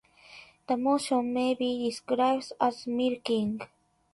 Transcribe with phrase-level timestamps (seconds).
[0.67, 3.61] The motion may be described as "milking".